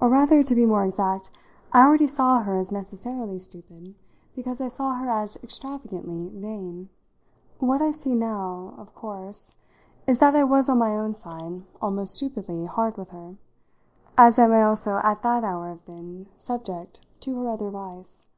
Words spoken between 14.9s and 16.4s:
at that hour have been